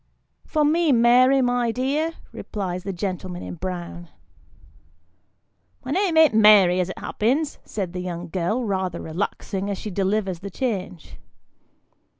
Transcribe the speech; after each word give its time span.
"For 0.47 0.65
me, 0.65 0.91
Mary, 0.91 1.43
my 1.43 1.71
dear," 1.71 2.13
replies 2.31 2.81
the 2.83 2.91
gentleman 2.91 3.43
in 3.43 3.53
brown." 3.53 4.07
My 5.85 5.91
name 5.91 6.17
an't 6.17 6.33
Mary 6.33 6.79
as 6.79 6.89
it 6.89 6.97
happens," 6.97 7.59
says 7.65 7.91
the 7.91 8.01
young 8.01 8.27
girl, 8.29 8.63
rather 8.65 8.99
relaxing 8.99 9.69
as 9.69 9.77
she 9.77 9.91
delivers 9.91 10.39
the 10.39 10.49
change. 10.49 11.17